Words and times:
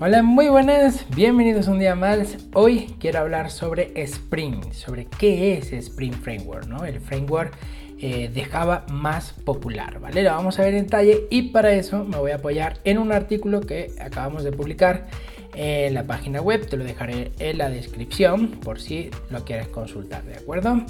Hola, 0.00 0.22
muy 0.22 0.46
buenas, 0.46 1.04
bienvenidos 1.16 1.66
un 1.66 1.80
día 1.80 1.96
más. 1.96 2.38
Hoy 2.52 2.94
quiero 3.00 3.18
hablar 3.18 3.50
sobre 3.50 4.00
Spring, 4.02 4.72
sobre 4.72 5.06
qué 5.06 5.58
es 5.58 5.72
Spring 5.72 6.12
Framework, 6.12 6.68
¿no? 6.68 6.84
El 6.84 7.00
framework 7.00 7.52
eh, 7.98 8.30
de 8.32 8.44
Java 8.44 8.86
más 8.92 9.32
popular, 9.32 9.98
¿vale? 9.98 10.22
Lo 10.22 10.30
vamos 10.30 10.56
a 10.60 10.62
ver 10.62 10.74
en 10.74 10.84
detalle 10.84 11.26
y 11.30 11.50
para 11.50 11.72
eso 11.72 12.04
me 12.04 12.16
voy 12.16 12.30
a 12.30 12.36
apoyar 12.36 12.78
en 12.84 12.98
un 12.98 13.10
artículo 13.10 13.60
que 13.60 13.90
acabamos 14.00 14.44
de 14.44 14.52
publicar 14.52 15.08
en 15.54 15.94
la 15.94 16.04
página 16.04 16.40
web, 16.40 16.68
te 16.68 16.76
lo 16.76 16.84
dejaré 16.84 17.32
en 17.40 17.58
la 17.58 17.68
descripción 17.68 18.52
por 18.52 18.80
si 18.80 19.10
lo 19.30 19.44
quieres 19.44 19.66
consultar, 19.66 20.22
¿de 20.22 20.36
acuerdo? 20.36 20.84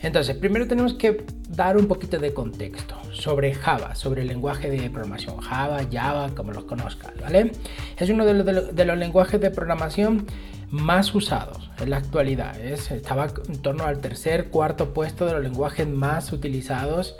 Entonces, 0.00 0.36
primero 0.36 0.66
tenemos 0.66 0.94
que 0.94 1.24
dar 1.50 1.76
un 1.76 1.86
poquito 1.86 2.18
de 2.18 2.32
contexto 2.32 2.96
sobre 3.12 3.52
Java, 3.52 3.94
sobre 3.94 4.22
el 4.22 4.28
lenguaje 4.28 4.70
de 4.70 4.88
programación 4.88 5.36
Java, 5.38 5.80
Java, 5.92 6.30
como 6.34 6.52
los 6.52 6.64
conozcas, 6.64 7.12
¿vale? 7.20 7.52
Es 7.98 8.10
uno 8.10 8.24
de 8.24 8.34
los, 8.84 8.98
lenguajes 8.98 9.40
de 9.40 9.50
programación 9.50 10.26
más 10.70 11.14
usados 11.14 11.70
en 11.80 11.90
la 11.90 11.98
actualidad. 11.98 12.60
Es, 12.60 12.90
estaba 12.90 13.28
en 13.48 13.62
torno 13.62 13.84
al 13.84 14.00
tercer, 14.00 14.48
cuarto 14.48 14.92
puesto 14.92 15.26
de 15.26 15.32
los 15.34 15.42
lenguajes 15.42 15.86
más 15.88 16.32
utilizados 16.32 17.16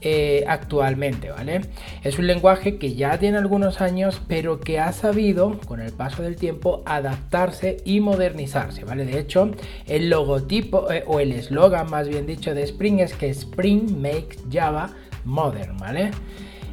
eh, 0.00 0.44
actualmente, 0.46 1.30
¿vale? 1.30 1.62
Es 2.04 2.20
un 2.20 2.28
lenguaje 2.28 2.78
que 2.78 2.94
ya 2.94 3.18
tiene 3.18 3.36
algunos 3.38 3.80
años, 3.80 4.22
pero 4.28 4.60
que 4.60 4.78
ha 4.78 4.92
sabido, 4.92 5.58
con 5.66 5.80
el 5.80 5.92
paso 5.92 6.22
del 6.22 6.36
tiempo, 6.36 6.84
adaptarse 6.86 7.78
y 7.84 7.98
modernizarse, 7.98 8.84
¿vale? 8.84 9.04
De 9.04 9.18
hecho, 9.18 9.50
el 9.86 10.08
logotipo 10.08 10.88
eh, 10.92 11.02
o 11.04 11.18
el 11.18 11.32
eslogan, 11.32 11.90
más 11.90 12.08
bien 12.08 12.26
dicho, 12.26 12.54
de 12.54 12.62
Spring 12.62 13.00
es 13.00 13.14
que 13.14 13.28
Spring 13.30 14.00
makes 14.00 14.36
Java 14.52 14.90
modern, 15.24 15.76
¿vale? 15.78 16.12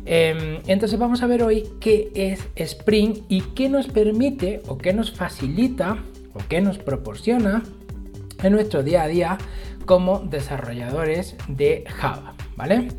Em, 0.05 0.61
entonces 0.67 0.99
vamos 0.99 1.23
a 1.23 1.27
ver 1.27 1.43
hoy 1.43 1.67
qué 1.79 2.11
es 2.13 2.47
Spring 2.55 3.23
y 3.27 3.41
qué 3.41 3.69
nos 3.69 3.87
permite 3.87 4.61
o 4.67 4.77
qué 4.77 4.93
nos 4.93 5.11
facilita 5.11 5.97
o 6.33 6.39
qué 6.47 6.61
nos 6.61 6.77
proporciona 6.77 7.63
en 8.43 8.53
nuestro 8.53 8.83
día 8.83 9.03
a 9.03 9.07
día 9.07 9.37
como 9.85 10.19
desarrolladores 10.19 11.35
de 11.47 11.83
Java. 11.87 12.35
¿vale? 12.55 12.89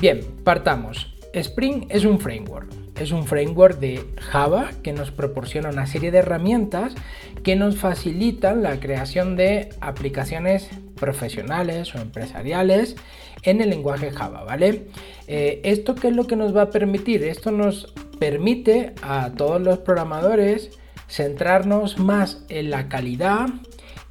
Bien, 0.00 0.20
partamos. 0.44 1.14
Spring 1.32 1.86
es 1.88 2.04
un 2.04 2.18
framework. 2.18 2.70
Es 2.98 3.10
un 3.10 3.24
framework 3.24 3.78
de 3.78 4.04
Java 4.18 4.70
que 4.82 4.92
nos 4.92 5.10
proporciona 5.10 5.70
una 5.70 5.86
serie 5.86 6.10
de 6.10 6.18
herramientas 6.18 6.94
que 7.42 7.56
nos 7.56 7.76
facilitan 7.76 8.62
la 8.62 8.78
creación 8.80 9.34
de 9.34 9.70
aplicaciones 9.80 10.68
profesionales 10.96 11.94
o 11.94 11.98
empresariales 11.98 12.96
en 13.42 13.60
el 13.60 13.70
lenguaje 13.70 14.10
Java, 14.10 14.44
¿vale? 14.44 14.86
Eh, 15.26 15.60
¿Esto 15.64 15.94
qué 15.94 16.08
es 16.08 16.16
lo 16.16 16.26
que 16.26 16.36
nos 16.36 16.56
va 16.56 16.62
a 16.62 16.70
permitir? 16.70 17.24
Esto 17.24 17.50
nos 17.50 17.92
permite 18.18 18.94
a 19.02 19.32
todos 19.32 19.60
los 19.60 19.78
programadores 19.78 20.70
centrarnos 21.08 21.98
más 21.98 22.44
en 22.48 22.70
la 22.70 22.88
calidad 22.88 23.48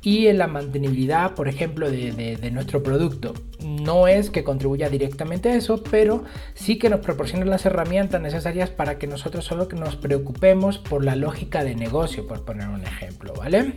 y 0.03 0.27
en 0.27 0.39
la 0.39 0.47
mantenibilidad, 0.47 1.35
por 1.35 1.47
ejemplo, 1.47 1.89
de, 1.91 2.49
nuestro 2.51 2.81
producto. 2.81 3.33
No 3.59 4.07
es 4.07 4.31
que 4.31 4.43
contribuya 4.43 4.89
directamente 4.89 5.49
a 5.49 5.55
eso, 5.55 5.83
pero 5.83 6.23
sí 6.55 6.77
que 6.79 6.89
nos 6.89 7.01
proporciona 7.01 7.45
las 7.45 7.65
herramientas 7.65 8.19
necesarias 8.19 8.71
para 8.71 8.97
que 8.97 9.07
nosotros 9.07 9.45
solo 9.45 9.67
nos 9.75 9.95
preocupemos 9.95 10.79
por 10.79 11.05
la 11.05 11.15
lógica 11.15 11.63
de 11.63 11.75
negocio, 11.75 12.27
por 12.27 12.43
poner 12.43 12.67
un 12.67 12.83
ejemplo, 12.83 13.33
¿vale? 13.33 13.75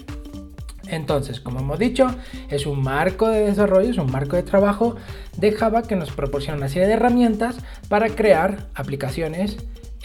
Entonces, 0.88 1.40
como 1.40 1.60
hemos 1.60 1.78
dicho, 1.78 2.14
es 2.48 2.66
un 2.66 2.82
marco 2.82 3.28
de 3.28 3.40
desarrollo, 3.40 3.90
es 3.90 3.98
un 3.98 4.10
marco 4.10 4.36
de 4.36 4.42
trabajo 4.42 4.96
de 5.36 5.52
Java 5.52 5.82
que 5.82 5.96
nos 5.96 6.10
proporciona 6.10 6.58
una 6.58 6.68
serie 6.68 6.86
de 6.86 6.94
herramientas 6.94 7.56
para 7.88 8.08
crear 8.10 8.66
aplicaciones 8.74 9.56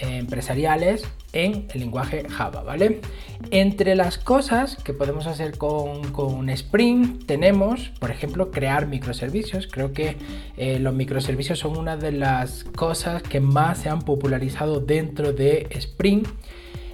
empresariales 0.01 1.05
en 1.33 1.67
el 1.73 1.81
lenguaje 1.81 2.27
Java, 2.27 2.63
¿vale? 2.63 3.01
Entre 3.51 3.95
las 3.95 4.17
cosas 4.17 4.77
que 4.77 4.93
podemos 4.93 5.27
hacer 5.27 5.57
con, 5.57 6.49
Spring 6.49 7.25
tenemos, 7.25 7.89
por 7.99 8.11
ejemplo, 8.11 8.51
crear 8.51 8.87
microservicios. 8.87 9.67
Creo 9.67 9.93
que 9.93 10.17
eh, 10.57 10.79
los 10.79 10.93
microservicios 10.93 11.59
son 11.59 11.77
una 11.77 11.97
de 11.97 12.11
las 12.11 12.63
cosas 12.63 13.21
que 13.23 13.39
más 13.39 13.79
se 13.79 13.89
han 13.89 14.01
popularizado 14.01 14.79
dentro 14.79 15.33
de 15.33 15.67
Spring. 15.71 16.23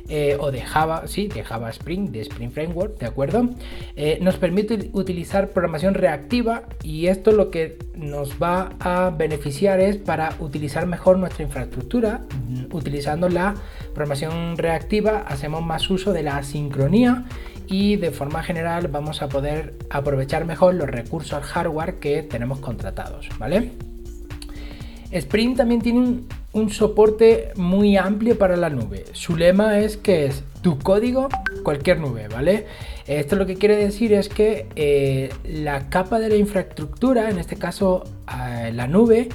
Eh, 0.08 0.38
o 0.40 0.52
de 0.52 0.62
Java, 0.62 1.08
sí, 1.08 1.28
de 1.28 1.44
Java 1.44 1.72
Spring, 1.72 2.12
de 2.12 2.22
Spring 2.22 2.52
Framework, 2.52 3.00
¿de 3.00 3.08
acuerdo? 3.08 3.50
Eh, 3.96 4.20
nos 4.22 4.36
permite 4.38 4.92
utilizar 4.94 5.50
programación 5.50 5.96
reactiva 5.96 6.64
y 6.84 7.08
esto 7.08 7.32
lo 7.32 7.50
que 7.50 7.80
nos 7.96 8.34
va 8.42 8.74
a 8.80 9.10
beneficiar 9.10 9.80
es 9.80 9.98
para 9.98 10.36
utilizar 10.40 10.86
mejor 10.86 11.18
nuestra 11.18 11.44
infraestructura. 11.44 12.22
Mm, 12.48 12.76
utilizando 12.76 13.30
la 13.30 13.56
programación 13.96 14.58
reactiva 14.58 15.26
hacemos 15.28 15.66
más 15.66 15.90
uso 15.90 16.14
de 16.14 16.22
la 16.22 16.44
sincronía 16.44 17.26
y 17.68 17.96
de 17.96 18.12
forma 18.12 18.44
general 18.44 18.88
vamos 18.90 19.24
a 19.24 19.28
poder 19.28 19.74
aprovechar 19.90 20.46
mejor 20.46 20.76
los 20.76 20.88
recursos 20.88 21.44
hardware 21.44 21.96
que 21.96 22.22
tenemos 22.22 22.60
contratados, 22.60 23.30
¿vale? 23.40 23.72
Spring 25.12 25.56
también 25.56 25.82
tiene 25.82 26.20
un 26.56 26.70
soporte 26.70 27.52
muy 27.58 27.98
amplio 27.98 28.38
para 28.38 28.56
la 28.56 28.70
nube. 28.70 29.04
Su 29.12 29.36
lema 29.36 29.80
es 29.80 29.98
que 29.98 30.26
es 30.26 30.42
tu 30.62 30.80
código, 30.80 31.28
cualquier 31.64 32.00
nube, 32.00 32.30
¿vale? 32.30 32.66
Esto 33.08 33.36
lo 33.36 33.46
que 33.46 33.56
quiere 33.56 33.76
decir 33.76 34.14
es 34.14 34.30
que 34.30 34.66
eh, 34.78 35.32
la 35.44 35.90
capa 35.90 36.18
de 36.18 36.30
la 36.30 36.38
infraestructura, 36.38 37.30
en 37.30 37.40
este 37.40 37.58
caso 37.58 38.06
eh, 38.34 38.72
la 38.74 38.88
nube, 38.88 39.28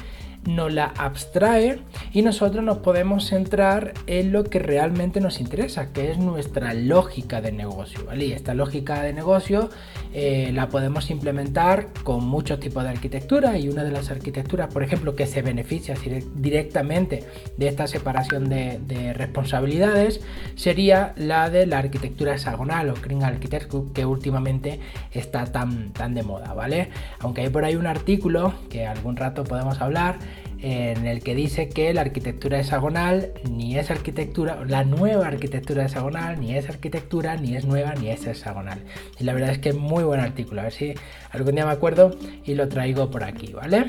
nos 0.46 0.72
la 0.72 0.86
abstrae 0.96 1.80
y 2.12 2.22
nosotros 2.22 2.64
nos 2.64 2.78
podemos 2.78 3.26
centrar 3.26 3.92
en 4.06 4.32
lo 4.32 4.44
que 4.44 4.58
realmente 4.58 5.20
nos 5.20 5.40
interesa, 5.40 5.92
que 5.92 6.10
es 6.10 6.18
nuestra 6.18 6.74
lógica 6.74 7.40
de 7.40 7.52
negocio. 7.52 8.00
Y 8.16 8.32
esta 8.32 8.54
lógica 8.54 9.02
de 9.02 9.12
negocio 9.12 9.70
eh, 10.12 10.50
la 10.52 10.68
podemos 10.68 11.10
implementar 11.10 11.88
con 12.02 12.24
muchos 12.24 12.58
tipos 12.58 12.82
de 12.82 12.90
arquitectura 12.90 13.58
y 13.58 13.68
una 13.68 13.84
de 13.84 13.92
las 13.92 14.10
arquitecturas, 14.10 14.72
por 14.72 14.82
ejemplo, 14.82 15.14
que 15.14 15.26
se 15.26 15.42
beneficia 15.42 15.94
directamente 16.34 17.24
de 17.56 17.68
esta 17.68 17.86
separación 17.86 18.48
de, 18.48 18.80
responsabilidades 19.14 20.20
sería 20.56 21.14
la 21.16 21.50
de 21.50 21.66
la 21.66 21.78
arquitectura 21.78 22.34
hexagonal 22.34 22.90
o 22.90 22.94
Green 22.94 23.22
Architecture 23.22 23.84
que 23.94 24.04
últimamente 24.04 24.80
está 25.12 25.46
tan, 25.46 25.92
tan 25.92 26.14
de 26.14 26.22
moda, 26.22 26.54
¿vale? 26.54 26.90
Aunque 27.20 27.42
hay 27.42 27.48
por 27.48 27.64
ahí 27.64 27.76
un 27.76 27.86
artículo 27.86 28.54
que 28.68 28.86
algún 28.86 29.16
rato 29.16 29.44
podemos 29.44 29.80
hablar 29.80 30.18
en 30.62 31.06
el 31.06 31.22
que 31.22 31.34
dice 31.34 31.68
que 31.68 31.92
la 31.94 32.02
arquitectura 32.02 32.60
hexagonal 32.60 33.32
ni 33.50 33.78
es 33.78 33.90
arquitectura, 33.90 34.62
la 34.66 34.84
nueva 34.84 35.26
arquitectura 35.26 35.84
hexagonal 35.84 36.38
ni 36.38 36.54
es 36.54 36.68
arquitectura, 36.68 37.36
ni 37.36 37.56
es 37.56 37.64
nueva, 37.64 37.94
ni 37.94 38.10
es 38.10 38.26
hexagonal. 38.26 38.82
Y 39.18 39.24
la 39.24 39.32
verdad 39.32 39.50
es 39.50 39.58
que 39.58 39.70
es 39.70 39.76
muy 39.76 40.04
buen 40.04 40.20
artículo, 40.20 40.60
a 40.60 40.64
ver 40.64 40.72
si 40.72 40.94
algún 41.30 41.54
día 41.54 41.64
me 41.64 41.72
acuerdo 41.72 42.16
y 42.44 42.54
lo 42.54 42.68
traigo 42.68 43.10
por 43.10 43.24
aquí, 43.24 43.52
¿vale? 43.52 43.86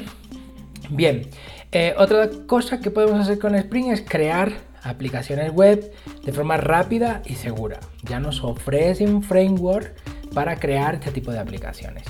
Bien, 0.89 1.27
eh, 1.71 1.93
otra 1.97 2.29
cosa 2.47 2.79
que 2.79 2.91
podemos 2.91 3.19
hacer 3.19 3.39
con 3.39 3.55
Spring 3.55 3.91
es 3.91 4.01
crear 4.01 4.51
aplicaciones 4.83 5.51
web 5.51 5.91
de 6.23 6.31
forma 6.31 6.57
rápida 6.57 7.21
y 7.25 7.35
segura. 7.35 7.79
Ya 8.03 8.19
nos 8.19 8.43
ofrece 8.43 9.05
un 9.05 9.23
framework 9.23 9.93
para 10.33 10.57
crear 10.57 10.95
este 10.95 11.11
tipo 11.11 11.31
de 11.31 11.39
aplicaciones. 11.39 12.03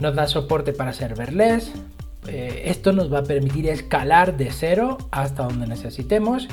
Nos 0.00 0.14
da 0.14 0.26
soporte 0.26 0.72
para 0.72 0.92
serverless, 0.92 1.72
eh, 2.26 2.64
esto 2.66 2.92
nos 2.92 3.12
va 3.12 3.18
a 3.18 3.22
permitir 3.24 3.68
escalar 3.68 4.36
de 4.36 4.50
cero 4.50 4.98
hasta 5.10 5.44
donde 5.44 5.66
necesitemos. 5.66 6.48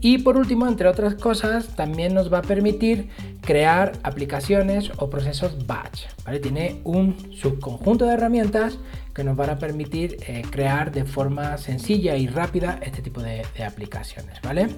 Y 0.00 0.18
por 0.18 0.36
último, 0.36 0.66
entre 0.66 0.88
otras 0.88 1.14
cosas, 1.14 1.74
también 1.76 2.14
nos 2.14 2.32
va 2.32 2.38
a 2.38 2.42
permitir 2.42 3.08
crear 3.40 3.92
aplicaciones 4.02 4.90
o 4.96 5.10
procesos 5.10 5.66
batch. 5.66 6.06
Tiene 6.42 6.80
un 6.84 7.16
subconjunto 7.34 8.06
de 8.06 8.14
herramientas 8.14 8.78
que 9.14 9.24
nos 9.24 9.36
van 9.36 9.50
a 9.50 9.58
permitir 9.58 10.18
eh, 10.26 10.42
crear 10.50 10.92
de 10.92 11.04
forma 11.04 11.56
sencilla 11.58 12.16
y 12.16 12.26
rápida 12.28 12.78
este 12.82 13.02
tipo 13.02 13.20
de, 13.22 13.42
aplicaciones. 13.66 14.40
¿vale? 14.42 14.68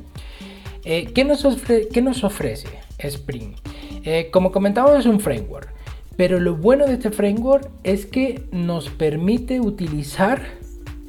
Eh, 0.85 1.11
¿qué, 1.15 1.25
nos 1.25 1.45
¿qué, 1.93 2.03
nos 2.03 2.25
ofrece 2.25 2.69
Spring? 2.99 3.55
como 4.33 4.51
comentamos, 4.51 4.99
es 4.99 5.07
un 5.07 5.21
framework. 5.21 5.80
Pero 6.21 6.39
lo 6.39 6.55
bueno 6.55 6.87
de 6.87 6.93
este 6.93 7.11
framework 7.11 7.71
es 7.83 8.05
que 8.05 8.43
nos 8.53 8.91
permite 8.91 9.59
utilizar 9.59 10.43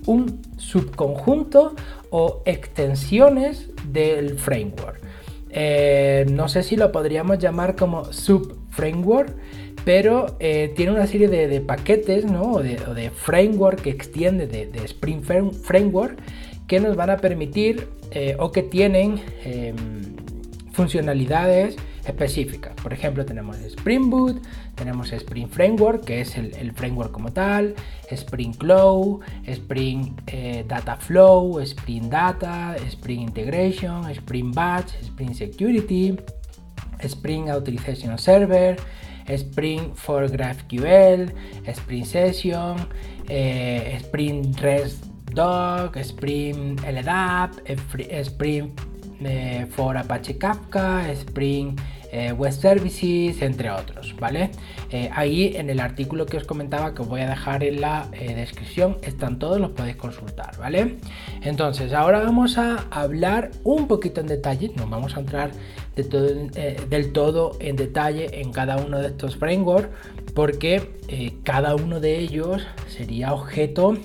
un 0.06 0.40
subconjunto 0.56 1.76
o 2.12 2.42
extensiones 2.46 3.72
del 3.92 4.40
framework. 4.40 5.02
Eh, 5.50 6.26
no 6.32 6.48
sé 6.48 6.64
si 6.64 6.78
lo 6.78 6.94
podríamos 6.94 7.40
llamar 7.40 7.76
como 7.76 8.06
subframework, 8.06 9.36
pero 9.84 10.38
eh, 10.40 10.72
tiene 10.78 10.94
una 10.94 11.08
serie 11.08 11.28
de, 11.28 11.60
paquetes 11.60 12.24
o, 12.40 12.62
de, 12.62 13.12
framework 13.14 13.82
que 13.82 13.90
extiende 13.90 14.48
de, 14.48 14.70
Spring 14.86 15.24
Framework 15.24 16.20
que 16.68 16.80
nos 16.80 16.96
van 16.96 17.10
a 17.10 17.18
permitir 17.18 17.90
eh, 18.12 18.38
o 18.40 18.54
que 18.54 18.64
tienen 18.64 19.20
em, 19.44 19.76
funcionalidades 20.72 21.76
específicas. 22.06 22.74
Por 22.82 22.94
ejemplo, 22.94 23.26
tenemos 23.26 23.58
Spring 23.58 24.10
Boot, 24.10 24.42
tenemos 24.76 25.12
Spring 25.12 25.48
Framework, 25.48 26.06
que 26.06 26.22
es 26.22 26.38
el, 26.38 26.72
framework 26.74 27.12
como 27.12 27.32
tal, 27.32 27.76
Spring 28.10 28.54
Cloud, 28.54 29.22
Spring 29.46 30.16
eh, 30.28 30.66
Data 30.68 30.96
Flow, 30.96 31.60
Spring 31.60 32.10
Data, 32.10 32.76
Spring 32.90 33.22
Integration, 33.22 34.10
Spring 34.10 34.52
Batch, 34.52 34.94
Spring 35.02 35.34
Security, 35.34 36.18
Spring 37.04 37.50
Authorization 37.50 38.18
Server, 38.18 38.76
Spring 39.28 39.94
for 39.96 40.28
GraphQL, 40.28 41.32
Spring 41.74 42.06
Session, 42.06 42.76
eh, 43.30 43.98
Spring 44.00 44.54
REST 44.60 45.06
Doc, 45.34 45.98
Spring 46.04 46.78
LDAP, 46.78 47.52
Spring 48.26 48.74
eh, 49.24 49.68
for 49.70 49.98
Apache 49.98 50.38
Kafka, 50.38 51.12
Spring 51.12 51.76
eh, 52.12 52.34
Web 52.34 52.52
Services, 52.52 53.42
entre 53.42 53.70
otros, 53.72 54.16
¿vale? 54.20 54.52
Eh, 54.90 55.10
ahí 55.14 55.54
en 55.56 55.70
el 55.70 55.80
artículo 55.80 56.26
que 56.26 56.38
os 56.38 56.44
comentaba, 56.44 56.94
que 56.94 57.04
os 57.04 57.08
voy 57.08 57.22
a 57.22 57.30
dejar 57.30 57.64
en 57.64 57.82
la 57.82 58.08
descripción, 58.12 58.98
están 59.02 59.40
todos, 59.40 59.60
los 59.60 59.72
podéis 59.72 59.96
consultar, 59.96 60.58
¿vale? 60.58 60.98
Entonces, 61.42 61.94
ahora 61.94 62.20
vamos 62.20 62.58
a 62.58 62.86
hablar 62.92 63.52
un 63.64 63.88
poquito 63.88 64.22
en 64.22 64.28
detalle, 64.28 64.72
nos 64.76 64.90
vamos 64.90 65.16
a 65.16 65.22
entrar 65.22 65.52
del 65.96 67.12
todo 67.14 67.58
en 67.60 67.76
detalle 67.76 68.42
en 68.42 68.52
cada 68.52 68.78
uno 68.78 69.00
de 69.00 69.08
estos 69.08 69.36
frameworks, 69.38 69.90
porque 70.34 70.90
cada 71.44 71.76
uno 71.76 72.00
de 72.00 72.18
ellos 72.20 72.66
sería 72.88 73.34
objeto 73.34 73.98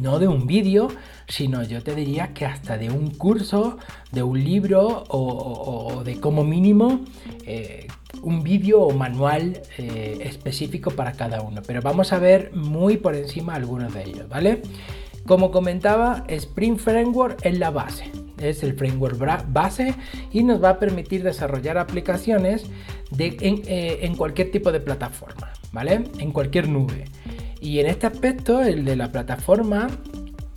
no 0.00 0.18
de 0.18 0.28
un 0.28 0.46
vídeo, 0.46 0.88
sino 1.32 1.62
yo 1.62 1.82
te 1.82 1.94
diría 1.94 2.34
que 2.34 2.44
hasta 2.44 2.76
de 2.76 2.90
un 2.90 3.08
curso, 3.08 3.78
de 4.10 4.22
un 4.22 4.44
libro 4.44 5.04
o, 5.08 6.02
de 6.04 6.20
como 6.20 6.44
mínimo 6.44 7.00
eh, 7.46 7.86
un 8.20 8.42
vídeo 8.42 8.82
o 8.82 8.92
manual 8.92 9.62
eh, 9.78 10.18
específico 10.24 10.90
para 10.90 11.12
cada 11.12 11.40
uno. 11.40 11.62
Pero 11.66 11.80
vamos 11.80 12.12
a 12.12 12.18
ver 12.18 12.52
muy 12.52 12.98
por 12.98 13.16
encima 13.16 13.54
algunos 13.54 13.94
de 13.94 14.04
ellos, 14.04 14.28
¿vale? 14.28 14.60
Como 15.24 15.50
comentaba, 15.50 16.24
Spring 16.28 16.76
Framework 16.76 17.46
es 17.46 17.58
la 17.58 17.70
base, 17.70 18.12
es 18.38 18.62
el 18.62 18.74
framework 18.74 19.16
base 19.50 19.94
y 20.32 20.42
nos 20.42 20.62
va 20.62 20.70
a 20.70 20.78
permitir 20.78 21.22
desarrollar 21.22 21.78
aplicaciones 21.78 22.66
eh, 23.18 23.98
en 24.02 24.16
cualquier 24.16 24.50
tipo 24.50 24.70
de 24.70 24.80
plataforma, 24.80 25.50
¿vale? 25.72 26.04
En 26.18 26.30
cualquier 26.30 26.68
nube. 26.68 27.06
Y 27.58 27.78
en 27.78 27.86
este 27.86 28.06
aspecto, 28.06 28.60
el 28.60 28.84
de 28.84 28.96
la 28.96 29.10
plataforma, 29.10 29.86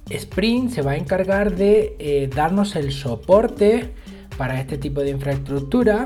Spring 0.09 0.69
se 0.69 0.81
va 0.81 0.91
a 0.91 0.97
encargar 0.97 1.55
de 1.55 1.95
eh, 1.99 2.29
darnos 2.33 2.75
el 2.75 2.91
soporte 2.91 3.93
para 4.37 4.59
este 4.59 4.77
tipo 4.77 5.01
de 5.01 5.09
infraestructura, 5.09 6.05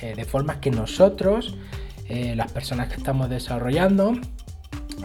eh, 0.00 0.14
de 0.16 0.24
forma 0.24 0.60
que 0.60 0.70
nosotros, 0.70 1.56
eh, 2.08 2.34
las 2.34 2.50
personas 2.50 2.88
que 2.88 2.96
estamos 2.96 3.30
desarrollando, 3.30 4.12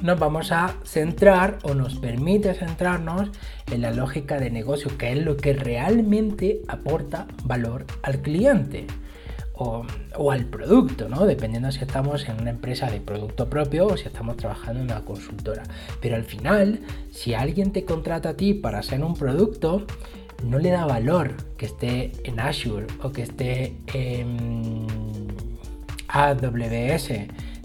nos 0.02 0.20
vamos 0.20 0.52
a 0.52 0.76
centrar 0.84 1.60
o 1.64 1.76
nos 1.76 1.96
permite 1.96 2.54
centrarnos 2.56 3.30
en 3.72 3.82
la 3.82 3.92
lógica 3.92 4.40
de 4.40 4.50
negocio, 4.50 4.98
que 4.98 5.12
es 5.12 5.20
lo 5.20 5.38
que 5.38 5.54
realmente 5.54 6.62
aporta 6.68 7.28
valor 7.44 7.86
al 8.02 8.22
cliente 8.22 8.88
o, 10.18 10.32
al 10.32 10.46
producto, 10.46 11.10
¿no? 11.10 11.26
Dependiendo 11.26 11.72
si 11.72 11.80
estamos 11.80 12.28
en 12.28 12.42
una 12.42 12.50
empresa 12.50 12.90
de 12.90 13.00
producto 13.00 13.50
propio 13.50 13.88
o 13.88 13.98
si 13.98 14.08
estamos 14.08 14.38
trabajando 14.38 14.80
en 14.82 14.86
una 14.86 15.02
consultora. 15.02 15.64
Pero 16.02 16.16
al 16.16 16.24
final, 16.24 16.82
si 17.12 17.34
alguien 17.34 17.72
te 17.72 17.86
contrata 17.86 18.30
a 18.30 18.34
ti 18.36 18.54
para 18.54 18.80
hacer 18.80 19.04
un 19.04 19.16
producto, 19.16 19.86
no 20.44 20.60
le 20.60 20.72
da 20.72 20.86
valor 20.86 21.36
que 21.58 21.66
esté 21.66 22.12
en 22.24 22.40
Azure 22.40 22.88
o 23.04 23.12
que 23.12 23.24
esté 23.24 23.76
en 23.94 24.88
AWS. 26.08 27.12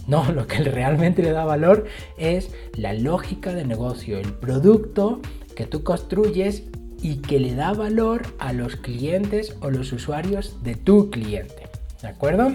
No, 0.07 0.31
lo 0.31 0.47
que 0.47 0.59
realmente 0.63 1.23
le 1.23 1.33
da 1.33 1.45
valor 1.45 1.87
es 2.17 2.51
la 2.75 2.93
lógica 2.93 3.53
de 3.53 3.65
negocio, 3.65 4.19
el 4.19 4.33
producto 4.33 5.21
que 5.57 5.67
tú 5.67 5.83
construyes 5.83 6.65
y 7.03 7.17
que 7.17 7.41
le 7.41 7.55
da 7.55 7.73
valor 7.73 8.23
a 8.39 8.53
los 8.53 8.77
clientes 8.77 9.57
o 9.61 9.71
los 9.71 9.93
usuarios 9.93 10.63
de 10.63 10.75
tu 10.75 11.11
cliente. 11.11 11.66
¿De 12.03 12.09
acuerdo? 12.09 12.53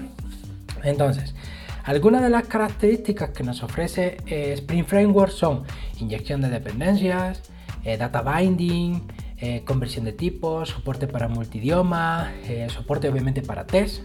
Entonces, 0.83 1.33
algunas 1.83 2.21
de 2.21 2.29
las 2.29 2.45
características 2.47 3.31
que 3.31 3.43
nos 3.43 3.63
ofrece 3.63 4.17
eh, 4.27 4.53
Spring 4.53 4.85
Framework 4.85 5.31
son 5.31 5.63
inyección 5.99 6.41
de 6.41 6.49
dependencias, 6.49 7.41
eh, 7.83 7.97
data 7.97 8.21
binding, 8.21 9.01
eh, 9.41 9.63
conversión 9.65 10.05
de 10.05 10.13
tipos, 10.13 10.69
soporte 10.69 11.07
para 11.07 11.27
multidioma, 11.27 12.31
soporte 12.69 13.09
obviamente 13.09 13.41
para 13.41 13.65
test. 13.65 14.03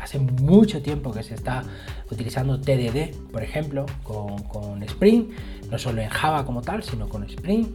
hace 0.00 0.18
mucho 0.18 0.82
tiempo 0.82 1.12
que 1.12 1.22
se 1.22 1.34
está 1.34 1.64
utilizando 2.10 2.60
TDD, 2.60 3.14
por 3.32 3.42
ejemplo, 3.42 3.86
con, 4.04 4.82
Spring, 4.82 5.30
no 5.70 5.78
solo 5.78 6.02
en 6.02 6.08
Java 6.08 6.44
como 6.44 6.62
tal, 6.62 6.82
sino 6.82 7.08
con 7.08 7.24
Spring. 7.24 7.66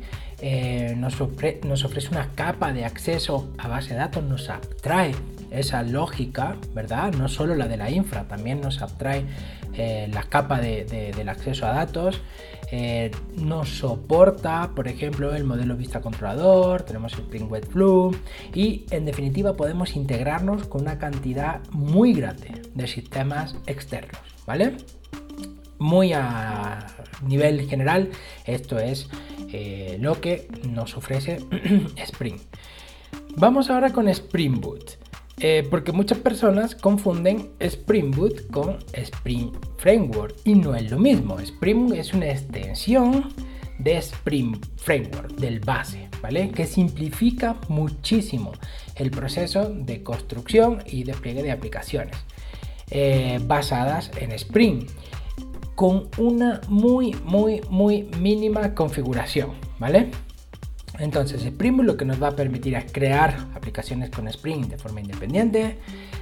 nos, 0.98 1.16
nos 1.64 1.86
ofrece 1.86 2.10
una 2.10 2.30
capa 2.36 2.72
de 2.72 2.86
acceso 2.86 3.52
a 3.58 3.68
base 3.68 3.90
de 3.94 4.00
datos, 4.00 4.24
nos 4.24 4.50
abstrae 4.50 5.14
esa 5.52 5.84
lógica, 5.84 6.58
¿verdad? 6.74 7.14
No 7.14 7.28
solo 7.28 7.56
la 7.56 7.68
de 7.68 7.78
la 7.78 7.90
infra, 7.90 8.28
también 8.28 8.62
nos 8.62 8.82
abstrae 8.82 9.26
eh, 9.74 10.10
la 10.12 10.24
capa 10.24 10.60
del 10.60 11.30
acceso 11.30 11.66
a 11.66 11.72
datos, 11.72 12.22
eh, 12.72 13.12
nos 13.36 13.70
soporta, 13.70 14.72
por 14.76 14.88
ejemplo, 14.88 15.36
el 15.36 15.44
modelo 15.44 15.76
vista 15.76 16.02
controlador, 16.02 16.84
tenemos 16.84 17.14
el 17.14 17.20
Spring 17.22 17.50
Web 17.50 17.68
Flow 17.68 18.16
y 18.54 18.86
en 18.90 19.06
definitiva 19.06 19.56
podemos 19.56 19.96
integrarnos 19.96 20.68
con 20.68 20.82
una 20.82 20.98
cantidad 20.98 21.62
muy 21.72 22.14
grande 22.14 22.62
de 22.74 22.88
sistemas 22.88 23.56
externos, 23.68 24.20
¿vale? 24.46 24.78
Muy 25.78 26.14
a 26.14 26.88
nivel 27.24 27.68
general, 27.68 28.10
esto 28.46 28.80
es 28.80 29.10
eh, 29.52 29.98
lo 30.00 30.20
que 30.22 30.48
nos 30.68 30.98
ofrece 30.98 31.40
Spring. 31.98 32.38
Vamos 33.38 33.70
ahora 33.70 33.92
con 33.92 34.08
Spring 34.08 34.62
Boot. 34.62 35.05
Eh, 35.40 35.68
porque 35.70 35.92
muchas 35.92 36.18
personas 36.20 36.76
confunden 36.76 37.50
Spring 37.60 38.12
Boot 38.12 38.50
con 38.52 38.78
Spring 38.94 39.52
Framework 39.78 40.36
y 40.46 40.56
no 40.56 40.76
es 40.76 40.90
lo 40.90 40.98
mismo. 40.98 41.40
Spring 41.40 41.94
es 41.94 42.14
una 42.14 42.30
extensión 42.30 43.34
de 43.80 43.98
Spring 43.98 44.58
Framework, 44.78 45.36
del 45.36 45.60
base, 45.60 46.10
¿vale? 46.22 46.50
Que 46.52 46.66
simplifica 46.66 47.58
muchísimo 47.68 48.54
el 48.96 49.12
proceso 49.12 49.70
de 49.70 50.04
construcción 50.04 50.82
y 50.86 51.04
despliegue 51.04 51.44
de 51.44 51.52
aplicaciones 51.52 52.16
eh, 52.90 53.40
basadas 53.44 54.12
en 54.18 54.32
Spring 54.32 54.88
con 55.76 56.08
una 56.18 56.62
muy, 56.70 57.14
muy, 57.26 57.62
muy 57.70 58.04
mínima 58.20 58.74
configuración, 58.74 59.52
¿vale? 59.78 60.12
Entonces, 61.00 61.44
Spring 61.44 61.82
lo 61.82 61.98
que 61.98 62.06
nos 62.06 62.22
va 62.22 62.30
a 62.30 62.36
permitir 62.36 62.76
es 62.76 62.92
crear 62.92 63.36
aplicaciones 63.54 64.10
con 64.10 64.28
Spring 64.28 64.68
de 64.68 64.78
forma 64.78 65.02
independiente. 65.02 65.78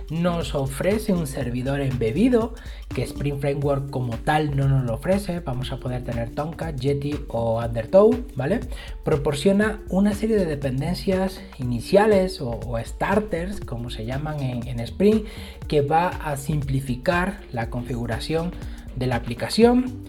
Nos 0.09 0.55
ofrece 0.55 1.13
un 1.13 1.27
servidor 1.27 1.81
embebido 1.81 2.53
que 2.93 3.03
Spring 3.03 3.39
Framework 3.39 3.89
como 3.89 4.17
tal 4.17 4.55
no 4.55 4.67
nos 4.67 4.83
lo 4.85 4.95
ofrece. 4.95 5.39
Vamos 5.39 5.71
a 5.71 5.79
poder 5.79 6.03
tener 6.03 6.31
Tomcat, 6.31 6.79
Jetty 6.79 7.19
o 7.29 7.63
Undertow, 7.63 8.25
¿vale? 8.35 8.59
Proporciona 9.03 9.81
una 9.89 10.13
serie 10.13 10.35
de 10.35 10.45
dependencias 10.45 11.41
iniciales 11.57 12.41
o, 12.41 12.59
starters, 12.83 13.59
como 13.59 13.89
se 13.89 14.05
llaman 14.05 14.39
en 14.41 14.79
Spring, 14.79 15.23
que 15.67 15.81
va 15.81 16.07
a 16.09 16.37
simplificar 16.37 17.39
la 17.51 17.69
configuración 17.69 18.51
de 18.95 19.07
la 19.07 19.15
aplicación 19.15 20.03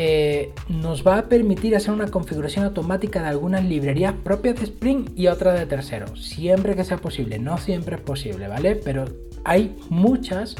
eh, 0.00 0.52
nos 0.68 1.04
va 1.04 1.18
a 1.18 1.22
permitir 1.24 1.74
hacer 1.74 1.92
una 1.92 2.06
configuración 2.06 2.64
automática 2.64 3.20
de 3.20 3.26
algunas 3.30 3.64
librerías 3.64 4.14
propias 4.14 4.54
de 4.54 4.62
Spring 4.62 5.06
y 5.16 5.26
otras 5.26 5.58
de 5.58 5.66
terceros, 5.66 6.24
siempre 6.24 6.76
que 6.76 6.84
sea 6.84 6.98
posible, 6.98 7.40
no 7.40 7.58
siempre 7.58 7.96
es 7.96 8.02
posible, 8.02 8.46
¿vale? 8.46 8.76
Pero 8.76 9.06
hay 9.44 9.76
muchas 9.88 10.54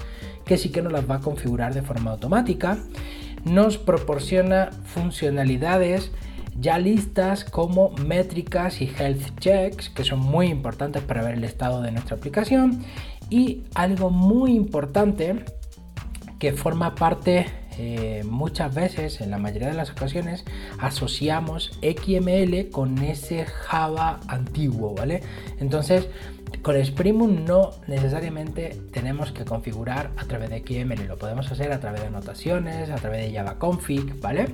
que 0.45 0.59
sí 0.59 0.71
que 0.71 0.83
nos 0.83 0.93
las 0.93 1.09
va 1.09 1.17
a 1.17 1.21
configurar 1.21 1.73
de 1.73 1.83
forma 1.83 2.11
automática. 2.11 2.79
Nos 3.45 3.79
proporciona 3.79 4.71
funcionalidades 4.87 6.11
ya 6.59 6.81
listas 6.81 7.45
como 7.45 7.91
métricas 7.91 8.81
y 8.81 8.87
health 8.99 9.39
checks, 9.39 9.89
que 9.89 10.03
son 10.03 10.19
muy 10.19 10.49
importantes 10.49 11.01
para 11.03 11.23
ver 11.23 11.35
el 11.35 11.45
estado 11.45 11.81
de 11.81 11.93
nuestra 11.93 12.17
aplicación. 12.17 12.83
Y 13.31 13.63
algo 13.77 14.11
muy 14.11 14.57
importante 14.57 15.45
que 16.41 16.53
forma 16.53 16.97
parte 16.97 17.47
eh, 17.79 18.25
muchas 18.29 18.75
veces, 18.75 19.21
en 19.21 19.31
la 19.31 19.39
mayoría 19.39 19.69
de 19.69 19.75
las 19.75 19.91
ocasiones, 19.91 20.45
asociamos 20.81 21.79
XML 21.81 22.71
con 22.71 22.99
ese 22.99 23.47
Java 23.47 24.19
antiguo, 24.27 24.95
¿vale? 24.95 25.23
Entonces, 25.61 26.09
con 26.63 26.75
Spring 26.77 27.45
no 27.47 27.71
necesariamente 27.87 28.77
tenemos 28.93 29.31
que 29.31 29.45
configurar 29.45 30.11
a 30.17 30.25
través 30.25 30.51
de 30.51 30.59
XML, 30.67 31.07
lo 31.07 31.19
podemos 31.19 31.51
hacer 31.53 31.73
a 31.73 31.79
través 31.79 32.01
de 32.01 32.09
anotaciones, 32.09 32.91
a 32.91 32.97
través 32.97 33.25
de 33.25 33.37
Java 33.37 33.59
config, 33.59 34.21
¿vale? 34.21 34.49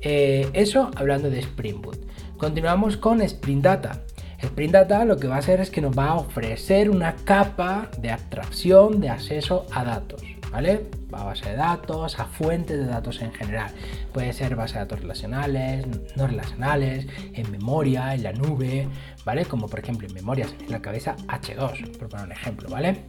Eh, 0.00 0.48
eso 0.54 0.90
hablando 0.96 1.28
de 1.28 1.40
Spring 1.40 1.82
Boot. 1.82 1.98
Continuamos 2.38 2.96
con 2.96 3.20
Spring 3.20 3.60
Data. 3.60 4.00
Spring 4.40 4.70
Data 4.70 5.04
lo 5.04 5.18
que 5.18 5.28
va 5.28 5.36
a 5.36 5.38
hacer 5.38 5.60
es 5.60 5.70
que 5.70 5.80
nos 5.80 5.96
va 5.96 6.08
a 6.08 6.14
ofrecer 6.16 6.88
una 6.88 7.16
capa 7.16 7.90
de 7.98 8.10
abstracción 8.10 9.00
de 9.00 9.10
acceso 9.10 9.66
a 9.72 9.84
datos. 9.84 10.33
¿Vale? 10.54 10.86
A 11.10 11.24
base 11.24 11.50
de 11.50 11.56
datos, 11.56 12.20
a 12.20 12.26
fuentes 12.26 12.78
de 12.78 12.86
datos 12.86 13.20
en 13.20 13.32
general. 13.32 13.72
Puede 14.12 14.32
ser 14.32 14.54
base 14.54 14.74
de 14.74 14.80
datos 14.80 15.00
relacionales, 15.00 15.84
no 16.14 16.28
relacionales, 16.28 17.08
en 17.32 17.50
memoria, 17.50 18.14
en 18.14 18.22
la 18.22 18.32
nube, 18.32 18.86
¿vale? 19.24 19.46
Como 19.46 19.66
por 19.66 19.80
ejemplo 19.80 20.06
en 20.06 20.14
memorias 20.14 20.54
en 20.60 20.70
la 20.70 20.80
cabeza 20.80 21.16
H2, 21.26 21.98
por 21.98 22.08
poner 22.08 22.26
un 22.26 22.32
ejemplo, 22.32 22.68
¿vale? 22.68 23.02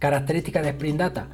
Características 0.00 0.64
de 0.64 0.70
Spring 0.70 0.96
Data. 0.96 1.28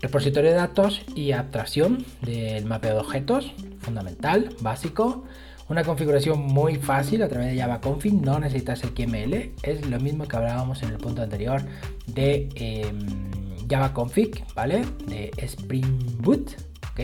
Repositorio 0.00 0.50
de 0.50 0.56
datos 0.58 1.02
y 1.16 1.32
abstracción 1.32 2.04
del 2.22 2.64
mapeo 2.64 2.94
de 2.94 3.00
objetos, 3.00 3.52
fundamental, 3.80 4.54
básico. 4.60 5.24
Una 5.68 5.82
configuración 5.82 6.38
muy 6.38 6.76
fácil 6.76 7.20
a 7.24 7.28
través 7.28 7.50
de 7.52 7.58
Java 7.58 7.80
Config, 7.80 8.14
no 8.14 8.38
necesitas 8.38 8.78
XML, 8.78 9.54
es 9.64 9.84
lo 9.90 9.98
mismo 9.98 10.28
que 10.28 10.36
hablábamos 10.36 10.84
en 10.84 10.90
el 10.90 10.98
punto 10.98 11.22
anterior 11.22 11.62
de 12.06 12.48
em, 12.54 13.43
Java 13.68 13.92
Config, 13.92 14.44
¿vale? 14.54 14.84
De 15.06 15.30
Spring 15.38 16.18
Boot, 16.20 16.56
¿ok? 16.92 17.00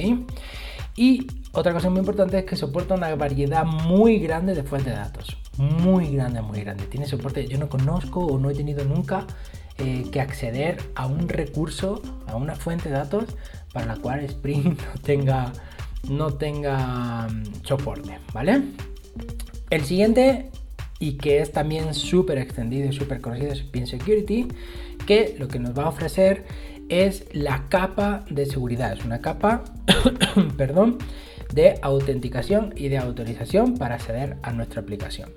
Y 0.96 1.26
otra 1.52 1.72
cosa 1.72 1.90
muy 1.90 2.00
importante 2.00 2.38
es 2.38 2.44
que 2.44 2.56
soporta 2.56 2.94
una 2.94 3.14
variedad 3.14 3.64
muy 3.64 4.18
grande 4.18 4.54
de 4.54 4.62
fuentes 4.62 4.92
de 4.92 4.98
datos, 4.98 5.36
muy 5.56 6.14
grande, 6.14 6.42
muy 6.42 6.60
grande. 6.60 6.84
Tiene 6.84 7.06
soporte, 7.06 7.46
yo 7.46 7.58
no 7.58 7.68
conozco 7.68 8.20
o 8.20 8.38
no 8.38 8.50
he 8.50 8.54
tenido 8.54 8.84
nunca 8.84 9.26
eh, 9.78 10.04
que 10.12 10.20
acceder 10.20 10.78
a 10.94 11.06
un 11.06 11.28
recurso, 11.28 12.02
a 12.26 12.36
una 12.36 12.54
fuente 12.54 12.88
de 12.88 12.96
datos 12.96 13.24
para 13.72 13.86
la 13.86 13.96
cual 13.96 14.20
Spring 14.20 14.76
no 14.94 15.00
tenga 15.02 15.52
no 16.08 16.32
tenga 16.32 17.28
mm, 17.28 17.64
soporte, 17.64 18.18
¿vale? 18.32 18.62
El 19.70 19.84
siguiente 19.84 20.50
y 20.98 21.12
que 21.12 21.40
es 21.40 21.52
también 21.52 21.94
súper 21.94 22.38
extendido 22.38 22.88
y 22.88 22.92
súper 22.92 23.20
conocido 23.20 23.52
es 23.52 23.62
Pin 23.62 23.86
Security, 23.86 24.48
que 25.06 25.36
lo 25.38 25.48
que 25.48 25.58
nos 25.58 25.76
va 25.76 25.84
a 25.84 25.88
ofrecer 25.88 26.44
es 26.88 27.24
la 27.32 27.68
capa 27.68 28.24
de 28.30 28.46
seguridad, 28.46 28.92
es 28.92 29.04
una 29.04 29.20
capa, 29.20 29.64
perdón, 30.56 30.98
de 31.52 31.78
autenticación 31.82 32.74
y 32.76 32.88
de 32.88 32.98
autorización 32.98 33.76
para 33.76 33.96
acceder 33.96 34.36
a 34.42 34.52
nuestra 34.52 34.82
aplicación. 34.82 35.30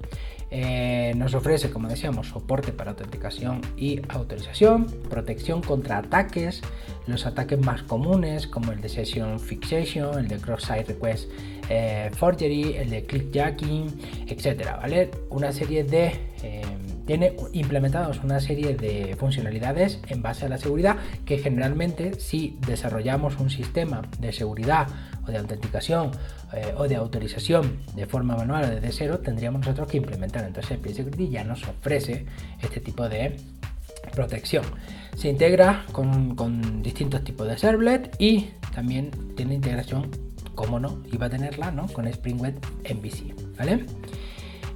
Eh, 0.55 1.13
nos 1.15 1.33
ofrece, 1.33 1.71
como 1.71 1.87
decíamos, 1.87 2.27
soporte 2.27 2.71
para 2.71 2.91
autenticación 2.91 3.61
y 3.75 4.01
autorización, 4.07 4.85
protección 5.09 5.61
contra 5.61 5.97
ataques, 5.97 6.61
los 7.07 7.25
ataques 7.25 7.59
más 7.59 7.81
comunes 7.81 8.45
como 8.45 8.71
el 8.71 8.79
de 8.79 8.87
Session 8.87 9.39
Fixation, 9.39 10.19
el 10.19 10.27
de 10.27 10.37
Cross-Site 10.37 10.93
Request 10.93 11.31
eh, 11.69 12.11
Forgery, 12.13 12.75
el 12.75 12.91
de 12.91 13.03
Clickjacking, 13.03 13.99
etcétera, 14.27 14.77
¿vale? 14.77 15.09
Una 15.29 15.51
serie 15.51 15.83
de... 15.83 16.19
Eh, 16.43 16.61
tiene 17.05 17.35
implementados 17.51 18.23
una 18.23 18.39
serie 18.39 18.75
de 18.75 19.15
funcionalidades 19.17 19.99
en 20.07 20.21
base 20.21 20.45
a 20.45 20.49
la 20.49 20.57
seguridad 20.57 20.97
que 21.25 21.37
generalmente 21.37 22.19
si 22.19 22.57
desarrollamos 22.65 23.37
un 23.39 23.49
sistema 23.49 24.03
de 24.19 24.31
seguridad 24.31 24.87
o 25.27 25.31
de 25.31 25.37
autenticación 25.37 26.11
eh, 26.53 26.73
o 26.77 26.87
de 26.87 26.95
autorización 26.95 27.79
de 27.95 28.05
forma 28.05 28.35
manual 28.35 28.65
o 28.65 28.67
desde 28.67 28.91
cero, 28.91 29.19
tendríamos 29.19 29.61
nosotros 29.61 29.87
que 29.87 29.97
implementar. 29.97 30.45
Entonces 30.45 30.77
el 30.83 30.93
Security 30.93 31.29
ya 31.29 31.43
nos 31.43 31.63
ofrece 31.63 32.25
este 32.61 32.79
tipo 32.79 33.07
de 33.09 33.35
protección. 34.13 34.63
Se 35.15 35.29
integra 35.29 35.85
con, 35.91 36.81
distintos 36.81 37.23
tipos 37.23 37.47
de 37.47 37.57
servlet 37.57 38.15
y 38.19 38.49
también 38.73 39.11
tiene 39.35 39.55
integración, 39.55 40.09
como 40.55 40.79
no, 40.79 41.01
iba 41.11 41.27
a 41.27 41.29
tenerla, 41.29 41.71
¿no? 41.71 41.87
Con 41.87 42.07
Spring 42.07 42.39
Web 42.39 42.59
MVC, 42.83 43.57
¿vale? 43.57 43.85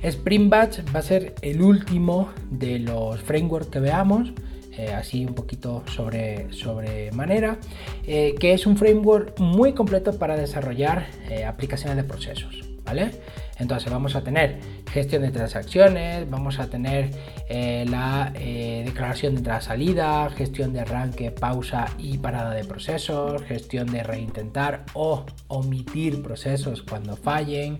Spring 0.03 0.49
Batch 0.49 0.79
va 0.93 0.99
a 0.99 1.03
ser 1.03 1.35
el 1.41 1.61
último 1.61 2.29
de 2.49 2.79
los 2.79 3.21
frameworks 3.21 3.67
que 3.67 3.79
veamos. 3.79 4.31
Eh, 4.77 4.93
así 4.93 5.25
un 5.25 5.33
poquito 5.33 5.83
sobre, 5.87 6.53
sobre 6.53 7.11
manera, 7.11 7.57
eh, 8.05 8.35
que 8.39 8.53
es 8.53 8.67
un 8.67 8.77
framework 8.77 9.39
muy 9.39 9.73
completo 9.73 10.19
para 10.19 10.37
desarrollar 10.37 11.07
eh, 11.31 11.45
aplicaciones 11.45 11.97
de 11.97 12.03
procesos, 12.03 12.63
¿vale? 12.87 13.11
Entonces 13.59 13.91
vamos 13.91 14.15
a 14.15 14.21
tener 14.21 14.59
gestión 14.91 15.23
de 15.23 15.31
transacciones, 15.31 16.29
vamos 16.29 16.59
a 16.59 16.69
tener 16.69 17.11
eh, 17.49 17.85
la 17.89 18.31
eh, 18.35 18.83
declaración 18.85 19.33
de 19.33 19.39
entrada-salida, 19.39 20.29
gestión 20.29 20.73
de 20.73 20.79
arranque, 20.79 21.31
pausa 21.31 21.87
y 21.97 22.17
parada 22.17 22.53
de 22.53 22.63
procesos, 22.63 23.43
gestión 23.43 23.91
de 23.91 24.03
reintentar 24.03 24.85
o 24.93 25.25
omitir 25.47 26.21
procesos 26.21 26.81
cuando 26.81 27.17
fallen. 27.17 27.77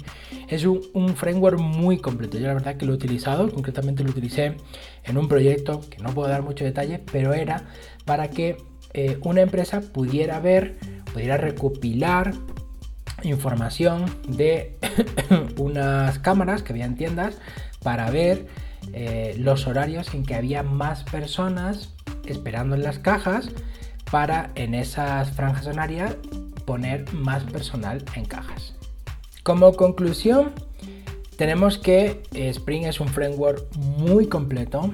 Es 0.49 0.65
un, 0.65 1.15
framework 1.15 1.59
muy 1.59 1.99
completo. 1.99 2.37
Yo 2.37 2.47
la 2.47 2.53
verdad 2.53 2.75
que 2.75 2.85
lo 2.85 2.91
he 2.93 2.95
utilizado, 2.95 3.49
concretamente 3.49 4.03
lo 4.03 4.11
utilicé 4.11 4.57
en 5.05 5.17
un 5.17 5.27
proyecto 5.27 5.81
que 5.89 5.99
no 5.99 6.09
puedo 6.09 6.27
dar 6.27 6.41
mucho 6.41 6.65
detalle, 6.65 6.99
pero 7.11 7.33
era 7.33 7.63
para 8.03 8.29
que 8.29 8.57
eh, 8.93 9.17
una 9.23 9.41
empresa 9.41 9.81
pudiera 9.81 10.39
ver, 10.39 10.77
pudiera 11.13 11.37
recopilar 11.37 12.33
información 13.23 14.05
de 14.27 14.77
unas 15.57 16.19
cámaras 16.19 16.63
que 16.63 16.73
había 16.73 16.85
en 16.85 16.95
tiendas 16.95 17.37
para 17.83 18.09
ver 18.11 18.47
eh, 18.93 19.35
los 19.37 19.67
horarios 19.67 20.13
en 20.13 20.23
que 20.23 20.35
había 20.35 20.63
más 20.63 21.03
personas 21.03 21.93
esperando 22.25 22.75
en 22.75 22.83
las 22.83 22.99
cajas 22.99 23.49
para 24.11 24.51
en 24.55 24.73
esas 24.73 25.31
franjas 25.31 25.67
horarias 25.67 26.15
poner 26.65 27.11
más 27.13 27.43
personal 27.43 28.03
en 28.15 28.25
cajas. 28.25 28.75
Como 29.43 29.73
conclusión, 29.73 30.51
tenemos 31.37 31.77
que 31.77 32.23
Spring 32.33 32.83
es 32.83 32.99
un 32.99 33.07
framework 33.07 33.75
muy 33.75 34.27
completo, 34.27 34.93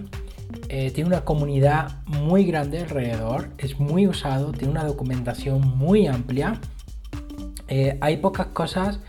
eh, 0.69 0.91
tiene 0.91 1.07
una 1.07 1.25
comunidad 1.25 2.03
muy 2.05 2.45
grande 2.45 2.79
alrededor, 2.79 3.49
es 3.57 3.79
muy 3.79 4.07
usado, 4.07 4.51
tiene 4.51 4.71
una 4.71 4.83
documentación 4.83 5.61
muy 5.61 6.07
amplia 6.07 6.59
eh, 7.75 7.97
hay 8.01 8.17
pocas 8.17 8.45
cosas, 8.47 8.99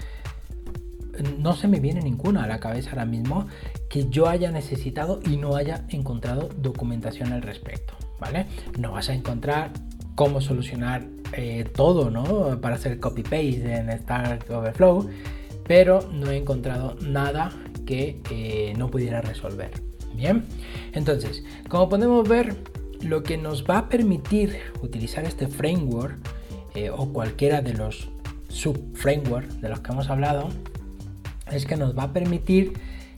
no 1.38 1.54
se 1.54 1.68
me 1.68 1.80
viene 1.80 2.00
ninguna 2.00 2.44
a 2.44 2.46
la 2.46 2.60
cabeza 2.60 2.92
ahora 2.92 3.04
mismo 3.04 3.46
que 3.90 4.08
yo 4.08 4.26
haya 4.26 4.50
necesitado 4.50 5.20
y 5.22 5.36
no 5.36 5.54
haya 5.54 5.84
encontrado 5.90 6.48
documentación 6.56 7.34
al 7.34 7.42
respecto, 7.42 7.92
¿vale? 8.18 8.46
No 8.78 8.92
vas 8.92 9.10
a 9.10 9.12
encontrar 9.12 9.70
cómo 10.14 10.40
solucionar 10.40 11.06
eh, 11.34 11.66
todo, 11.76 12.08
¿no? 12.08 12.58
Para 12.62 12.76
hacer 12.76 12.98
copy-paste 13.00 13.76
en 13.76 13.98
Stack 13.98 14.48
Overflow, 14.48 15.10
pero 15.66 16.08
no 16.10 16.30
he 16.30 16.38
encontrado 16.38 16.96
nada 17.02 17.52
que 17.84 18.22
eh, 18.30 18.72
no 18.78 18.90
pudiera 18.90 19.20
resolver. 19.20 19.72
Bien, 20.14 20.42
entonces, 20.94 21.44
como 21.68 21.90
podemos 21.90 22.26
ver, 22.26 22.56
lo 23.02 23.22
que 23.22 23.36
nos 23.36 23.66
va 23.66 23.76
a 23.76 23.88
permitir 23.90 24.56
utilizar 24.80 25.26
este 25.26 25.48
framework 25.48 26.16
o 26.96 27.12
cualquiera 27.12 27.62
de 27.62 27.72
los 27.72 28.08
sub-framework 28.54 29.48
de 29.60 29.68
los 29.68 29.80
que 29.80 29.92
hemos 29.92 30.08
hablado 30.08 30.48
es 31.50 31.66
que 31.66 31.76
nos 31.76 31.96
va 31.96 32.04
a 32.04 32.12
permitir 32.12 32.72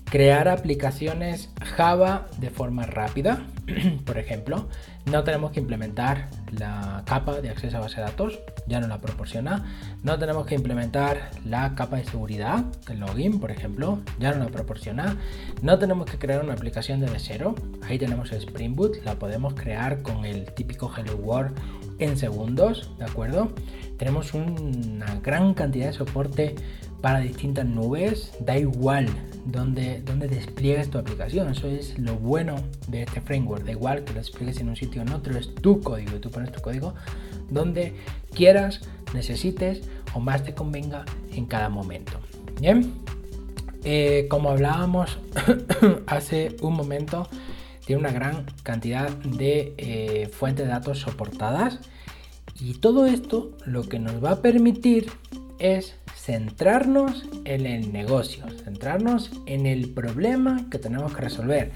crear 0.04 0.48
aplicaciones 0.48 1.50
Java 1.60 2.28
de 2.38 2.50
forma 2.50 2.86
rápida. 2.86 3.46
Por 4.04 4.18
ejemplo, 4.18 4.68
no 5.04 5.24
tenemos 5.24 5.50
que 5.50 5.60
implementar 5.60 6.30
la 6.52 7.02
capa 7.06 7.40
de 7.40 7.50
acceso 7.50 7.76
a 7.76 7.80
base 7.80 7.96
de 7.96 8.02
datos, 8.02 8.38
ya 8.66 8.80
no 8.80 8.86
la 8.86 9.00
proporciona. 9.00 9.64
No 10.02 10.18
tenemos 10.18 10.46
que 10.46 10.54
implementar 10.54 11.30
la 11.44 11.74
capa 11.74 11.96
de 11.96 12.04
seguridad, 12.04 12.64
el 12.88 13.00
login, 13.00 13.40
por 13.40 13.50
ejemplo, 13.50 14.00
ya 14.18 14.32
no 14.32 14.44
la 14.44 14.50
proporciona. 14.50 15.16
No 15.62 15.78
tenemos 15.78 16.10
que 16.10 16.18
crear 16.18 16.42
una 16.42 16.54
aplicación 16.54 17.00
desde 17.00 17.18
cero. 17.18 17.54
Ahí 17.82 17.98
tenemos 17.98 18.32
el 18.32 18.38
Spring 18.38 18.74
Boot, 18.74 19.04
la 19.04 19.16
podemos 19.16 19.54
crear 19.54 20.02
con 20.02 20.24
el 20.24 20.52
típico 20.54 20.92
Hello 20.96 21.16
World 21.16 21.56
en 21.98 22.16
segundos, 22.16 22.90
¿de 22.98 23.04
acuerdo? 23.04 23.52
Tenemos 23.96 24.34
una 24.34 25.20
gran 25.22 25.54
cantidad 25.54 25.86
de 25.86 25.92
soporte 25.92 26.54
para 27.00 27.20
distintas 27.20 27.64
nubes, 27.64 28.32
da 28.40 28.58
igual 28.58 29.08
donde, 29.44 30.00
donde 30.02 30.28
despliegues 30.28 30.90
tu 30.90 30.98
aplicación, 30.98 31.48
eso 31.50 31.68
es 31.68 31.98
lo 31.98 32.16
bueno 32.16 32.56
de 32.88 33.02
este 33.02 33.20
framework, 33.20 33.64
da 33.64 33.72
igual 33.72 34.04
que 34.04 34.12
lo 34.12 34.18
despliegues 34.18 34.60
en 34.60 34.68
un 34.68 34.76
sitio 34.76 35.02
o 35.02 35.06
en 35.06 35.12
otro, 35.12 35.38
es 35.38 35.54
tu 35.54 35.80
código, 35.80 36.18
tú 36.20 36.30
pones 36.30 36.50
tu 36.52 36.60
código 36.60 36.94
donde 37.50 37.94
quieras, 38.34 38.80
necesites 39.14 39.82
o 40.14 40.20
más 40.20 40.42
te 40.42 40.54
convenga 40.54 41.04
en 41.32 41.46
cada 41.46 41.68
momento. 41.68 42.18
Bien, 42.60 42.92
eh, 43.84 44.26
como 44.28 44.50
hablábamos 44.50 45.18
hace 46.06 46.56
un 46.60 46.74
momento, 46.74 47.28
tiene 47.84 48.00
una 48.00 48.10
gran 48.10 48.46
cantidad 48.64 49.10
de 49.10 49.74
eh, 49.78 50.28
fuentes 50.32 50.66
de 50.66 50.72
datos 50.72 50.98
soportadas 50.98 51.78
y 52.60 52.74
todo 52.74 53.06
esto 53.06 53.52
lo 53.64 53.82
que 53.88 53.98
nos 53.98 54.22
va 54.24 54.32
a 54.32 54.42
permitir 54.42 55.10
es 55.58 55.94
centrarnos 56.14 57.24
en 57.44 57.66
el 57.66 57.92
negocio, 57.92 58.44
centrarnos 58.64 59.30
en 59.46 59.66
el 59.66 59.90
problema 59.90 60.66
que 60.70 60.78
tenemos 60.78 61.14
que 61.14 61.22
resolver. 61.22 61.72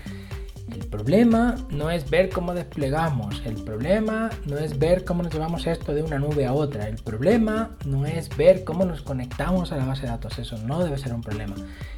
El 0.73 0.87
problema 0.87 1.57
no 1.71 1.91
es 1.91 2.09
ver 2.11 2.31
cómo 2.31 2.55
desplegamos, 2.55 3.43
el 3.45 3.55
problema 3.55 4.31
no 4.47 4.59
es 4.59 4.79
ver 4.79 5.05
cómo 5.05 5.23
nos 5.23 5.33
llevamos 5.33 5.67
esto 5.67 5.93
de 5.95 6.03
una 6.03 6.19
nube 6.19 6.47
a 6.47 6.53
otra, 6.53 6.89
el 6.89 6.97
problema 6.97 7.77
no 7.85 8.07
es 8.07 8.35
ver 8.37 8.65
cómo 8.65 8.85
nos 8.85 9.03
conectamos 9.03 9.73
a 9.73 9.77
la 9.77 9.85
base 9.85 10.03
de 10.03 10.09
datos, 10.09 10.39
eso 10.39 10.59
no 10.59 10.85
debe 10.85 10.99
ser 10.99 11.13
un 11.13 11.23
problema. 11.23 11.57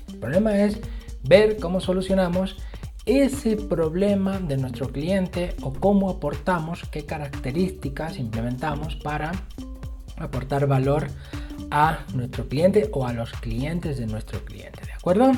El 0.08 0.18
problema 0.18 0.58
es 0.58 0.78
ver 1.22 1.58
cómo 1.58 1.80
solucionamos 1.80 2.56
ese 3.04 3.56
problema 3.56 4.38
de 4.38 4.56
nuestro 4.56 4.88
cliente 4.88 5.54
o 5.62 5.72
cómo 5.72 6.10
aportamos, 6.10 6.82
qué 6.90 7.04
características 7.04 8.18
implementamos 8.18 8.96
para 8.96 9.32
aportar 10.16 10.66
valor 10.66 11.08
a 11.70 12.04
nuestro 12.14 12.48
cliente 12.48 12.88
o 12.92 13.06
a 13.06 13.12
los 13.12 13.32
clientes 13.32 13.98
de 13.98 14.06
nuestro 14.06 14.44
cliente, 14.44 14.84
¿de 14.84 14.92
acuerdo? 14.92 15.32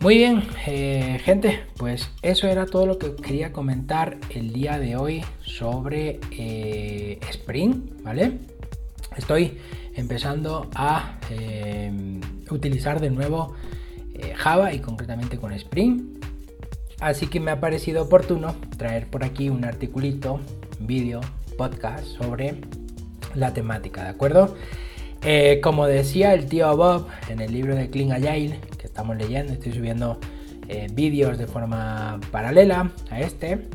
Muy 0.00 0.16
bien, 0.16 0.44
eh, 0.66 1.20
gente, 1.24 1.60
pues 1.76 2.10
eso 2.22 2.46
era 2.46 2.64
todo 2.64 2.86
lo 2.86 2.98
que 2.98 3.14
quería 3.16 3.52
comentar 3.52 4.16
el 4.30 4.52
día 4.52 4.78
de 4.78 4.96
hoy 4.96 5.22
sobre 5.42 6.20
eh, 6.30 7.18
Spring, 7.28 8.02
¿vale? 8.02 8.38
Estoy 9.16 9.58
empezando 9.94 10.70
a 10.74 11.18
eh, 11.30 12.18
utilizar 12.50 13.00
de 13.00 13.10
nuevo 13.10 13.54
Java 14.36 14.72
y 14.72 14.80
concretamente 14.80 15.38
con 15.38 15.52
Spring. 15.52 16.20
Así 17.00 17.26
que 17.26 17.40
me 17.40 17.50
ha 17.50 17.60
parecido 17.60 18.02
oportuno 18.02 18.54
traer 18.76 19.06
por 19.08 19.24
aquí 19.24 19.48
un 19.48 19.64
articulito, 19.64 20.40
vídeo, 20.78 21.20
podcast 21.56 22.06
sobre 22.06 22.60
la 23.34 23.52
temática, 23.52 24.04
¿de 24.04 24.10
acuerdo? 24.10 24.56
como 25.62 25.86
decía 25.86 26.32
el 26.32 26.46
tío 26.46 26.74
Bob 26.74 27.06
en 27.28 27.40
el 27.40 27.52
libro 27.52 27.74
de 27.74 27.90
Clean 27.90 28.10
Agile, 28.10 28.58
estamos 28.90 29.16
leyendo, 29.16 29.52
estoy 29.54 29.72
subiendo 29.72 30.18
eh, 30.68 30.88
vídeos 30.92 31.38
de 31.38 31.46
forma 31.46 32.20
paralela 32.30 32.92
a 33.08 33.20
este, 33.20 33.66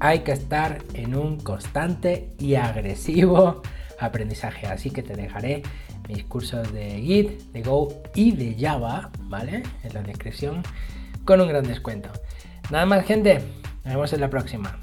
hay 0.00 0.20
que 0.20 0.32
estar 0.32 0.82
en 0.94 1.14
un 1.14 1.38
constante 1.38 2.34
y 2.40 2.56
agresivo 2.56 3.62
aprendizaje. 4.00 4.66
Así 4.66 4.90
que 4.90 5.04
te 5.04 5.14
dejaré 5.14 5.62
mis 6.08 6.24
cursos 6.24 6.72
de 6.72 7.00
Git, 7.00 7.52
de 7.52 7.62
Go 7.62 8.02
y 8.16 8.32
de 8.32 8.56
Java, 8.58 9.12
¿vale? 9.20 9.62
En 9.84 9.94
la 9.94 10.02
descripción 10.02 10.62
con 11.24 11.40
un 11.40 11.46
gran 11.46 11.64
descuento. 11.64 12.10
Nada 12.72 12.86
más 12.86 13.04
gente, 13.04 13.42
nos 13.84 13.92
vemos 13.92 14.12
en 14.14 14.20
la 14.22 14.30
próxima. 14.30 14.81